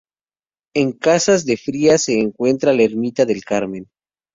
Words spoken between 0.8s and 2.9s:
Casas de Frías se encuentra la